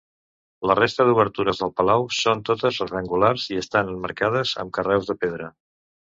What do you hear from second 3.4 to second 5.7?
i estan emmarcades amb carreus de pedra.